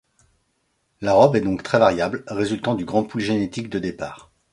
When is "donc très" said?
1.41-1.77